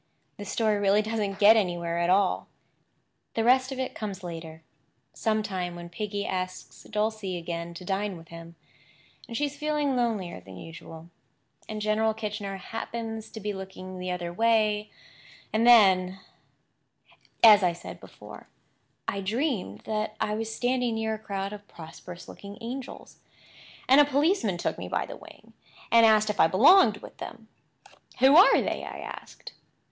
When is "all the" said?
2.09-3.43